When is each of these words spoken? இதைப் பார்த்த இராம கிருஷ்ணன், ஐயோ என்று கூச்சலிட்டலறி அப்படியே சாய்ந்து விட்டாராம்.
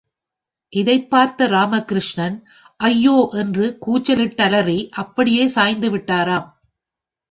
இதைப் 0.73 1.09
பார்த்த 1.09 1.47
இராம 1.47 1.85
கிருஷ்ணன், 1.85 2.47
ஐயோ 2.77 3.29
என்று 3.31 3.77
கூச்சலிட்டலறி 3.85 4.89
அப்படியே 4.89 5.47
சாய்ந்து 5.47 5.97
விட்டாராம். 5.97 6.47